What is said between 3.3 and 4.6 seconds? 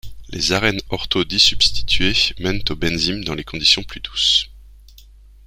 des conditions plus douces.